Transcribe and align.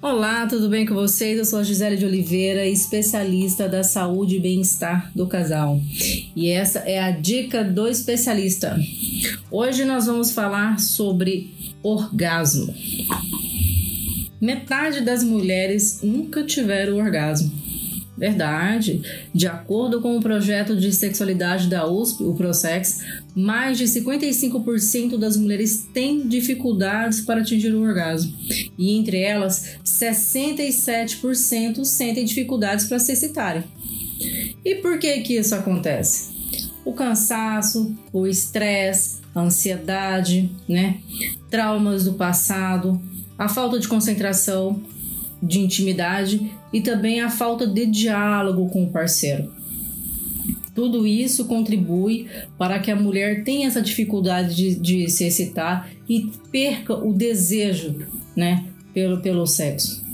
Olá, 0.00 0.46
tudo 0.46 0.68
bem 0.68 0.84
com 0.84 0.94
vocês? 0.94 1.38
Eu 1.38 1.44
sou 1.44 1.58
a 1.58 1.62
Gisele 1.62 1.96
de 1.96 2.04
Oliveira, 2.04 2.66
especialista 2.66 3.66
da 3.66 3.82
saúde 3.82 4.36
e 4.36 4.40
bem-estar 4.40 5.10
do 5.14 5.26
casal. 5.26 5.80
E 6.36 6.50
essa 6.50 6.80
é 6.80 7.00
a 7.00 7.10
dica 7.10 7.64
do 7.64 7.88
especialista. 7.88 8.78
Hoje 9.50 9.86
nós 9.86 10.04
vamos 10.04 10.32
falar 10.32 10.78
sobre 10.78 11.50
orgasmo. 11.82 12.72
Metade 14.38 15.00
das 15.00 15.24
mulheres 15.24 16.00
nunca 16.02 16.44
tiveram 16.44 16.98
orgasmo. 16.98 17.65
Verdade. 18.16 19.02
De 19.34 19.46
acordo 19.46 20.00
com 20.00 20.16
o 20.16 20.22
projeto 20.22 20.74
de 20.74 20.90
sexualidade 20.92 21.68
da 21.68 21.86
USP, 21.86 22.24
o 22.24 22.34
ProSex, 22.34 23.04
mais 23.34 23.76
de 23.76 23.84
55% 23.84 25.18
das 25.18 25.36
mulheres 25.36 25.86
têm 25.92 26.26
dificuldades 26.26 27.20
para 27.20 27.42
atingir 27.42 27.74
o 27.74 27.82
orgasmo. 27.82 28.34
E 28.78 28.96
entre 28.96 29.20
elas, 29.20 29.76
67% 29.84 31.84
sentem 31.84 32.24
dificuldades 32.24 32.86
para 32.86 32.98
se 32.98 33.12
excitarem. 33.12 33.62
E 34.64 34.76
por 34.76 34.98
que 34.98 35.20
que 35.20 35.34
isso 35.34 35.54
acontece? 35.54 36.34
O 36.84 36.92
cansaço, 36.92 37.94
o 38.12 38.26
estresse, 38.26 39.18
a 39.34 39.42
ansiedade, 39.42 40.50
né? 40.66 40.98
Traumas 41.50 42.04
do 42.04 42.14
passado, 42.14 43.00
a 43.36 43.48
falta 43.48 43.78
de 43.78 43.86
concentração, 43.86 44.80
de 45.42 45.60
intimidade 45.60 46.50
e 46.72 46.80
também 46.80 47.20
a 47.20 47.30
falta 47.30 47.66
de 47.66 47.86
diálogo 47.86 48.68
com 48.70 48.84
o 48.84 48.90
parceiro. 48.90 49.52
Tudo 50.74 51.06
isso 51.06 51.46
contribui 51.46 52.26
para 52.58 52.78
que 52.78 52.90
a 52.90 52.96
mulher 52.96 53.44
tenha 53.44 53.66
essa 53.66 53.80
dificuldade 53.80 54.54
de, 54.54 54.74
de 54.74 55.10
se 55.10 55.24
excitar 55.24 55.90
e 56.06 56.30
perca 56.52 56.94
o 56.94 57.14
desejo, 57.14 57.96
né, 58.36 58.64
pelo, 58.92 59.20
pelo 59.22 59.46
sexo. 59.46 60.04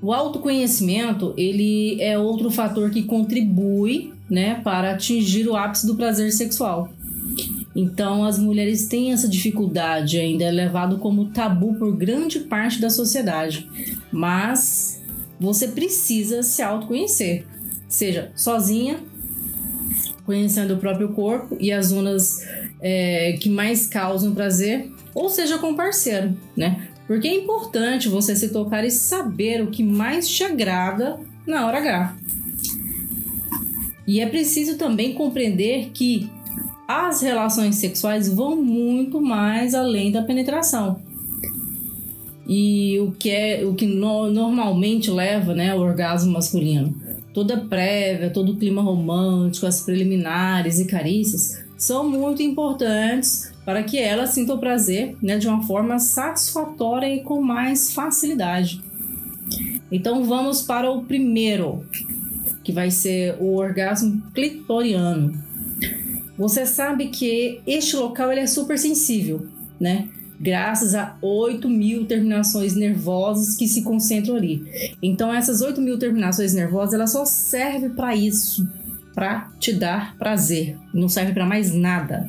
O 0.00 0.12
autoconhecimento, 0.12 1.34
ele 1.36 2.00
é 2.00 2.18
outro 2.18 2.50
fator 2.50 2.90
que 2.90 3.02
contribui, 3.02 4.12
né, 4.28 4.60
para 4.64 4.92
atingir 4.92 5.46
o 5.48 5.56
ápice 5.56 5.86
do 5.86 5.96
prazer 5.96 6.32
sexual. 6.32 6.90
Então, 7.76 8.24
as 8.24 8.38
mulheres 8.38 8.86
têm 8.86 9.12
essa 9.12 9.28
dificuldade 9.28 10.18
ainda, 10.18 10.44
é 10.44 10.50
levado 10.50 10.96
como 10.96 11.26
tabu 11.26 11.74
por 11.74 11.94
grande 11.94 12.40
parte 12.40 12.80
da 12.80 12.88
sociedade. 12.88 13.68
Mas 14.10 15.04
você 15.38 15.68
precisa 15.68 16.42
se 16.42 16.62
autoconhecer, 16.62 17.44
seja 17.86 18.32
sozinha, 18.34 18.98
conhecendo 20.24 20.72
o 20.72 20.78
próprio 20.78 21.10
corpo 21.10 21.54
e 21.60 21.70
as 21.70 21.88
zonas 21.88 22.40
é, 22.80 23.34
que 23.34 23.50
mais 23.50 23.86
causam 23.86 24.34
prazer, 24.34 24.90
ou 25.14 25.28
seja 25.28 25.58
com 25.58 25.76
parceiro, 25.76 26.34
né? 26.56 26.88
Porque 27.06 27.28
é 27.28 27.34
importante 27.34 28.08
você 28.08 28.34
se 28.34 28.48
tocar 28.48 28.86
e 28.86 28.90
saber 28.90 29.62
o 29.62 29.70
que 29.70 29.82
mais 29.82 30.26
te 30.26 30.42
agrada 30.42 31.20
na 31.46 31.66
hora 31.66 31.78
H. 31.78 32.16
E 34.06 34.18
é 34.18 34.26
preciso 34.26 34.78
também 34.78 35.12
compreender 35.12 35.90
que 35.92 36.30
as 36.86 37.20
relações 37.20 37.76
sexuais 37.76 38.28
vão 38.28 38.56
muito 38.56 39.20
mais 39.20 39.74
além 39.74 40.12
da 40.12 40.22
penetração. 40.22 41.00
E 42.46 42.98
o 43.00 43.10
que 43.10 43.30
é 43.30 43.64
o 43.64 43.74
que 43.74 43.86
no, 43.86 44.30
normalmente 44.30 45.10
leva, 45.10 45.52
né, 45.52 45.72
ao 45.72 45.80
orgasmo 45.80 46.32
masculino. 46.32 46.94
Toda 47.34 47.56
prévia, 47.56 48.30
todo 48.30 48.52
o 48.52 48.56
clima 48.56 48.80
romântico, 48.80 49.66
as 49.66 49.80
preliminares 49.80 50.78
e 50.78 50.86
carícias 50.86 51.64
são 51.76 52.08
muito 52.08 52.40
importantes 52.42 53.52
para 53.64 53.82
que 53.82 53.98
ela 53.98 54.26
sinta 54.26 54.54
o 54.54 54.58
prazer, 54.58 55.16
né, 55.20 55.36
de 55.38 55.48
uma 55.48 55.62
forma 55.64 55.98
satisfatória 55.98 57.12
e 57.12 57.20
com 57.20 57.42
mais 57.42 57.92
facilidade. 57.92 58.80
Então 59.90 60.24
vamos 60.24 60.62
para 60.62 60.90
o 60.90 61.04
primeiro, 61.04 61.84
que 62.62 62.72
vai 62.72 62.90
ser 62.90 63.36
o 63.40 63.56
orgasmo 63.56 64.22
clitoriano. 64.32 65.45
Você 66.38 66.66
sabe 66.66 67.08
que 67.08 67.60
este 67.66 67.96
local 67.96 68.30
ele 68.30 68.42
é 68.42 68.46
super 68.46 68.78
sensível, 68.78 69.46
né? 69.80 70.08
Graças 70.38 70.94
a 70.94 71.16
8 71.22 71.68
mil 71.68 72.04
terminações 72.04 72.74
nervosas 72.74 73.56
que 73.56 73.66
se 73.66 73.82
concentram 73.82 74.36
ali. 74.36 74.94
Então, 75.02 75.32
essas 75.32 75.62
8 75.62 75.80
mil 75.80 75.98
terminações 75.98 76.52
nervosas, 76.52 76.92
ela 76.92 77.06
só 77.06 77.24
serve 77.24 77.88
para 77.90 78.14
isso, 78.14 78.68
para 79.14 79.50
te 79.58 79.72
dar 79.72 80.14
prazer. 80.18 80.76
Não 80.92 81.08
serve 81.08 81.32
para 81.32 81.46
mais 81.46 81.72
nada. 81.72 82.28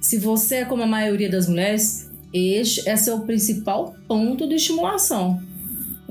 Se 0.00 0.16
você 0.16 0.56
é 0.56 0.64
como 0.64 0.84
a 0.84 0.86
maioria 0.86 1.28
das 1.28 1.48
mulheres, 1.48 2.08
este 2.32 2.88
é 2.88 2.96
seu 2.96 3.20
principal 3.20 3.96
ponto 4.06 4.48
de 4.48 4.54
estimulação. 4.54 5.42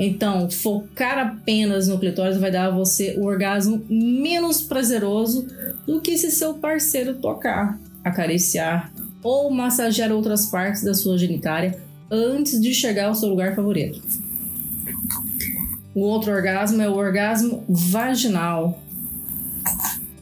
Então, 0.04 0.50
focar 0.50 1.20
apenas 1.20 1.88
no 1.88 2.00
clitóris 2.00 2.36
vai 2.36 2.50
dar 2.50 2.66
a 2.66 2.70
você 2.72 3.14
o 3.20 3.26
orgasmo 3.26 3.86
menos 3.88 4.60
prazeroso 4.60 5.46
do 5.86 6.02
que 6.02 6.18
se 6.18 6.32
seu 6.32 6.56
parceiro 6.56 7.18
tocar, 7.18 7.80
acariciar 8.04 8.92
ou 9.22 9.52
massagear 9.52 10.12
outras 10.12 10.48
partes 10.48 10.82
da 10.82 10.96
sua 10.96 11.20
genitária 11.20 11.80
antes 12.10 12.60
de 12.60 12.74
chegar 12.74 13.10
ao 13.10 13.14
seu 13.14 13.30
lugar 13.30 13.56
favorito. 13.56 14.02
O 15.94 16.00
outro 16.00 16.32
orgasmo 16.32 16.82
é 16.82 16.90
o 16.90 16.96
orgasmo 16.96 17.64
vaginal. 17.70 18.82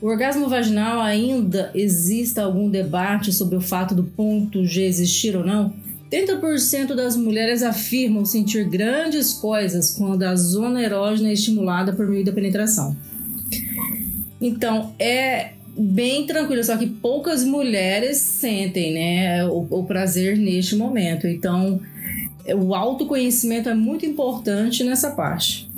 O 0.02 0.08
orgasmo 0.08 0.50
vaginal 0.50 1.00
ainda 1.00 1.72
existe 1.74 2.38
algum 2.38 2.70
debate 2.70 3.32
sobre 3.32 3.56
o 3.56 3.62
fato 3.62 3.96
do 3.96 4.04
ponto 4.04 4.66
G 4.66 4.84
existir 4.84 5.38
ou 5.38 5.46
não? 5.46 5.74
30% 6.12 6.96
das 6.96 7.16
mulheres 7.16 7.62
afirmam 7.62 8.26
sentir 8.26 8.68
grandes 8.68 9.34
coisas 9.34 9.92
quando 9.92 10.24
a 10.24 10.36
zona 10.36 10.82
erógena 10.82 11.30
é 11.30 11.34
estimulada 11.34 11.94
por 11.94 12.08
meio 12.08 12.26
da 12.26 12.32
penetração. 12.32 12.98
Então, 14.42 14.94
é 14.98 15.52
bem 15.78 16.26
tranquilo, 16.26 16.64
só 16.64 16.78
que 16.78 16.88
poucas 16.88 17.44
mulheres 17.44 18.18
sentem 18.18 18.94
né, 18.94 19.46
o, 19.46 19.68
o 19.70 19.84
prazer 19.84 20.38
neste 20.38 20.76
momento. 20.76 21.28
Então, 21.28 21.80
o 22.56 22.74
autoconhecimento 22.74 23.70
é 23.70 23.76
muito 23.76 24.06
importante 24.06 24.84
nessa 24.84 25.12
parte. 25.12 25.70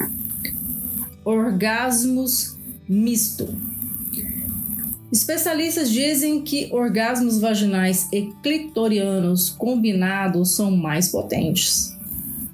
Orgasmos 1.26 2.58
misto. 2.88 3.71
Especialistas 5.12 5.92
dizem 5.92 6.42
que 6.42 6.70
orgasmos 6.72 7.40
vaginais 7.40 8.08
e 8.14 8.32
clitorianos 8.42 9.50
combinados 9.50 10.52
são 10.52 10.72
mais 10.72 11.10
potentes. 11.10 11.94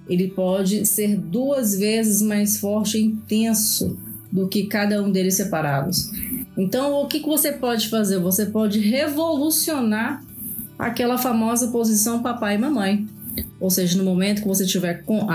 Ele 0.10 0.30
pode 0.30 0.86
ser 0.86 1.16
duas 1.18 1.78
vezes 1.78 2.22
mais 2.22 2.58
forte 2.58 2.98
e 2.98 3.04
intenso 3.04 3.98
do 4.32 4.48
que 4.48 4.66
cada 4.66 5.04
um 5.04 5.12
deles 5.12 5.36
separados. 5.36 6.10
Então, 6.58 7.02
o 7.02 7.08
que, 7.08 7.20
você 7.20 7.52
pode 7.52 7.90
fazer? 7.90 8.18
Você 8.20 8.48
pode 8.48 8.80
revolucionar 8.80 10.24
aquela 10.80 11.18
famosa 11.18 11.68
posição 11.68 12.24
papai 12.24 12.56
e 12.56 12.58
mamãe. 12.58 13.08
Ou 13.60 13.70
seja, 13.70 13.96
no 13.98 14.04
momento 14.04 14.42
que 14.42 14.48
você 14.48 14.64
estiver 14.64 15.04
com, 15.04 15.28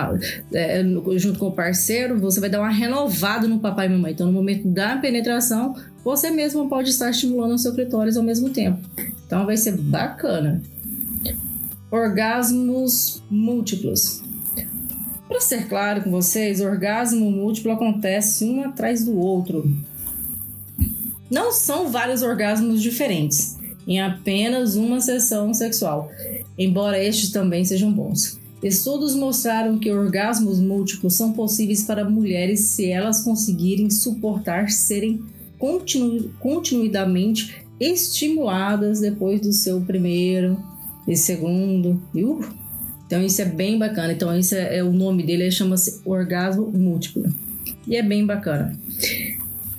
é, 0.53 0.83
junto 1.17 1.39
com 1.39 1.47
o 1.47 1.53
parceiro, 1.53 2.19
você 2.19 2.41
vai 2.41 2.51
dar 2.51 2.59
uma 2.59 2.71
renovada 2.71 3.47
no 3.47 3.61
papai 3.61 3.87
e 3.87 3.91
mamãe. 3.91 4.13
Então, 4.13 4.27
no 4.27 4.33
momento 4.33 4.67
da 4.67 4.97
penetração, 4.97 5.77
você 6.05 6.31
mesmo 6.31 6.69
pode 6.69 6.91
estar 6.91 7.11
estimulando 7.11 7.55
o 7.55 7.59
seu 7.59 7.75
clitóris 7.75 8.17
ao 8.17 8.23
mesmo 8.23 8.51
tempo. 8.51 8.81
Então, 9.27 9.47
vai 9.47 9.57
ser 9.57 9.77
bacana. 9.77 10.63
Orgasmos 11.91 13.23
múltiplos. 13.31 14.23
Para 15.29 15.41
ser 15.41 15.69
claro 15.69 16.03
com 16.03 16.11
vocês, 16.11 16.61
orgasmo 16.61 17.31
múltiplo 17.31 17.73
acontece 17.73 18.45
um 18.45 18.63
atrás 18.65 19.05
do 19.05 19.19
outro. 19.19 19.65
Não 21.31 21.51
são 21.51 21.91
vários 21.91 22.23
orgasmos 22.23 22.83
diferentes 22.83 23.57
em 23.87 24.01
apenas 24.01 24.77
uma 24.77 25.01
sessão 25.01 25.53
sexual, 25.53 26.11
embora 26.59 27.03
estes 27.03 27.31
também 27.31 27.65
sejam 27.65 27.93
bons. 27.93 28.39
Estudos 28.63 29.15
mostraram 29.15 29.79
que 29.79 29.91
orgasmos 29.91 30.61
múltiplos 30.61 31.15
são 31.15 31.33
possíveis 31.33 31.83
para 31.83 32.09
mulheres 32.09 32.61
se 32.61 32.91
elas 32.91 33.23
conseguirem 33.23 33.91
suportar 33.91 34.71
serem 34.71 35.21
continu 35.63 36.29
continuidamente 36.41 37.65
estimuladas 37.79 38.99
depois 38.99 39.41
do 39.41 39.53
seu 39.53 39.81
primeiro 39.81 40.59
e 41.07 41.17
segundo. 41.17 42.03
Uh, 42.13 42.45
então 43.07 43.23
isso 43.23 43.41
é 43.41 43.45
bem 43.45 43.79
bacana. 43.79 44.13
Então 44.13 44.37
isso 44.37 44.57
é, 44.57 44.79
é 44.79 44.83
o 44.83 44.91
nome 44.91 45.23
dele 45.23 45.49
chama-se 45.53 46.01
orgasmo 46.05 46.67
múltiplo 46.67 47.33
e 47.87 47.95
é 47.95 48.03
bem 48.03 48.27
bacana. 48.27 48.77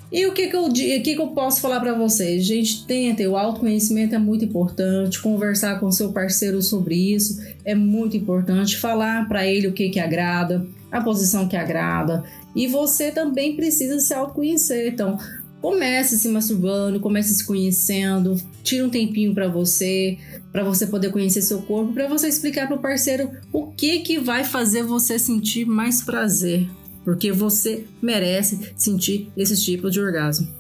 E 0.10 0.26
o 0.26 0.32
que, 0.32 0.48
que, 0.48 0.56
eu, 0.56 0.72
que, 0.72 1.02
que 1.02 1.20
eu 1.20 1.28
posso 1.28 1.60
falar 1.60 1.82
para 1.82 1.94
vocês? 1.94 2.46
Gente, 2.46 2.86
tentem, 2.86 3.28
o 3.28 3.36
autoconhecimento 3.36 4.16
é 4.16 4.20
muito 4.20 4.46
importante, 4.46 5.22
conversar 5.22 5.82
com 5.82 5.92
seu 5.92 6.14
parceiro 6.14 6.62
sobre 6.62 6.96
isso 6.96 7.42
é 7.66 7.76
muito 7.76 8.16
importante, 8.16 8.78
falar 8.78 9.28
para 9.28 9.46
ele 9.46 9.68
o 9.68 9.74
que, 9.74 9.90
que 9.90 10.00
agrada, 10.00 10.66
a 10.90 11.02
posição 11.02 11.48
que 11.48 11.58
agrada, 11.58 12.24
e 12.56 12.68
você 12.68 13.12
também 13.12 13.56
precisa 13.56 14.00
se 14.00 14.14
autoconhecer. 14.14 14.94
Então, 14.94 15.18
comece 15.64 16.20
se 16.20 16.28
masturbando, 16.28 17.00
comece 17.00 17.34
se 17.34 17.46
conhecendo, 17.46 18.36
tira 18.62 18.86
um 18.86 18.90
tempinho 18.90 19.34
para 19.34 19.48
você, 19.48 20.18
para 20.52 20.62
você 20.62 20.86
poder 20.86 21.10
conhecer 21.10 21.42
seu 21.42 21.62
corpo, 21.62 21.94
para 21.94 22.06
você 22.10 22.28
explicar 22.28 22.68
pro 22.68 22.80
parceiro 22.80 23.32
o 23.54 23.68
que 23.68 24.00
que 24.00 24.20
vai 24.20 24.44
fazer 24.44 24.84
você 24.84 25.18
sentir 25.18 25.66
mais 25.66 26.02
prazer, 26.02 26.70
porque 27.06 27.32
você 27.32 27.86
merece 28.02 28.74
sentir 28.76 29.32
esse 29.38 29.56
tipo 29.56 29.90
de 29.90 30.02
orgasmo. 30.02 30.54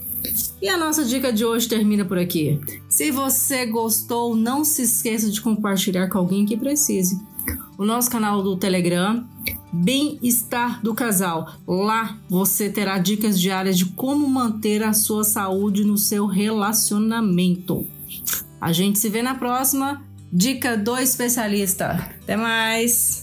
E 0.62 0.70
a 0.70 0.78
nossa 0.78 1.04
dica 1.04 1.34
de 1.34 1.44
hoje 1.44 1.68
termina 1.68 2.06
por 2.06 2.18
aqui. 2.18 2.58
Se 2.88 3.12
você 3.12 3.66
gostou, 3.66 4.38
não 4.38 4.64
se 4.64 4.84
esqueça 4.84 5.30
de 5.30 5.42
compartilhar 5.42 6.08
com 6.08 6.18
alguém 6.18 6.46
que 6.46 6.56
precise. 6.56 7.20
O 7.78 7.84
nosso 7.84 8.10
canal 8.10 8.42
do 8.42 8.56
Telegram, 8.56 9.28
Bem-Estar 9.74 10.82
do 10.82 10.94
Casal. 10.94 11.56
Lá 11.68 12.18
você 12.30 12.70
terá 12.70 13.00
dicas 13.00 13.40
diárias 13.40 13.78
de 13.78 13.86
como 13.86 14.28
manter 14.28 14.84
a 14.84 14.94
sua 14.94 15.24
saúde 15.24 15.84
no 15.84 15.98
seu 15.98 16.26
relacionamento. 16.26 17.88
A 18.62 18.72
gente 18.72 19.00
se 19.00 19.10
vê 19.10 19.22
na 19.22 19.36
próxima. 19.36 20.02
Dica 20.32 20.78
do 20.78 20.98
especialista. 20.98 22.12
Até 22.24 22.38
mais! 22.38 23.23